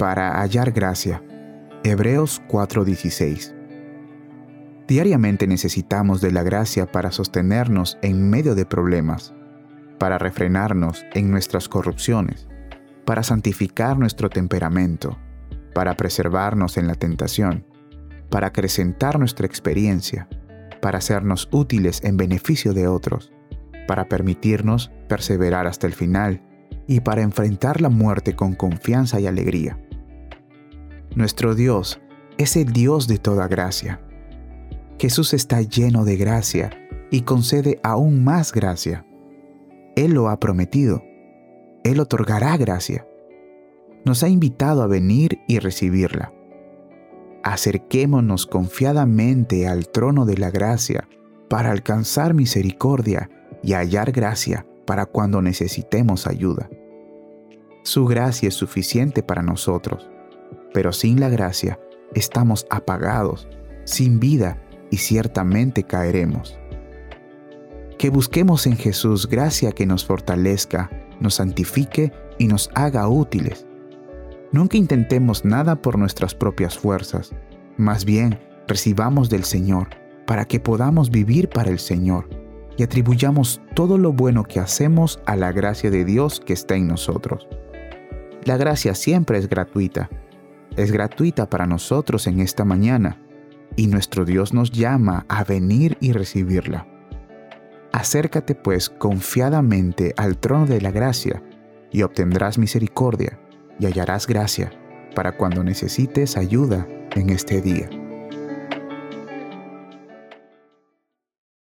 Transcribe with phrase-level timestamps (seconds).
[0.00, 1.22] para hallar gracia.
[1.84, 3.54] Hebreos 4:16.
[4.88, 9.34] Diariamente necesitamos de la gracia para sostenernos en medio de problemas,
[9.98, 12.48] para refrenarnos en nuestras corrupciones,
[13.04, 15.18] para santificar nuestro temperamento,
[15.74, 17.66] para preservarnos en la tentación,
[18.30, 20.30] para acrecentar nuestra experiencia,
[20.80, 23.34] para hacernos útiles en beneficio de otros,
[23.86, 26.42] para permitirnos perseverar hasta el final
[26.86, 29.78] y para enfrentar la muerte con confianza y alegría.
[31.14, 32.00] Nuestro Dios
[32.38, 34.00] es el Dios de toda gracia.
[34.98, 36.70] Jesús está lleno de gracia
[37.10, 39.04] y concede aún más gracia.
[39.96, 41.02] Él lo ha prometido.
[41.84, 43.06] Él otorgará gracia.
[44.04, 46.32] Nos ha invitado a venir y recibirla
[47.42, 51.08] acerquémonos confiadamente al trono de la gracia
[51.48, 53.30] para alcanzar misericordia
[53.62, 56.68] y hallar gracia para cuando necesitemos ayuda.
[57.82, 60.10] Su gracia es suficiente para nosotros,
[60.72, 61.78] pero sin la gracia
[62.14, 63.48] estamos apagados,
[63.84, 66.58] sin vida y ciertamente caeremos.
[67.98, 70.90] Que busquemos en Jesús gracia que nos fortalezca,
[71.20, 73.66] nos santifique y nos haga útiles
[74.52, 77.32] Nunca intentemos nada por nuestras propias fuerzas,
[77.76, 79.88] más bien recibamos del Señor
[80.26, 82.28] para que podamos vivir para el Señor
[82.76, 86.88] y atribuyamos todo lo bueno que hacemos a la gracia de Dios que está en
[86.88, 87.46] nosotros.
[88.44, 90.10] La gracia siempre es gratuita,
[90.82, 93.20] es gratuita para nosotros en esta mañana
[93.76, 96.86] y nuestro Dios nos llama a venir y recibirla.
[97.92, 101.42] Acércate pues confiadamente al trono de la gracia
[101.90, 103.38] y obtendrás misericordia
[103.78, 104.70] y hallarás gracia
[105.14, 107.99] para cuando necesites ayuda en este día.